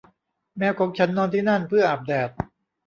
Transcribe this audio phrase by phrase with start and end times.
[0.57, 2.29] แมวของฉันนอนที่นั่น เพื่ออาบแดด